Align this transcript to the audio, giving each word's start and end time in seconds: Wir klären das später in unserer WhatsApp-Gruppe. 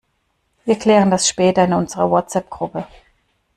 Wir 0.65 0.79
klären 0.79 1.11
das 1.11 1.27
später 1.27 1.63
in 1.63 1.73
unserer 1.75 2.09
WhatsApp-Gruppe. 2.09 2.87